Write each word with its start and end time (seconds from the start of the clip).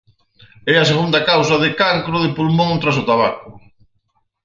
É 0.73 0.75
a 0.79 0.89
segunda 0.91 1.25
causa 1.29 1.55
de 1.63 1.69
cancro 1.81 2.15
de 2.23 2.33
pulmón 2.37 2.71
tras 2.81 2.97
o 3.01 3.07
tabaco. 3.09 3.49